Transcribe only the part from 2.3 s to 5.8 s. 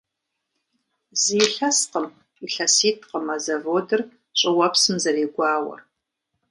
илъэситӀкъым а заводыр щӀыуэпсым зэрегуауэр.